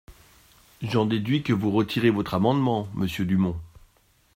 [0.81, 3.59] J’en déduis que vous retirez votre amendement, monsieur Dumont.